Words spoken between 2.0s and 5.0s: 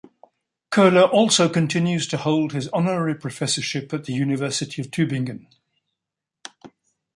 to hold his honorary professorship at the University of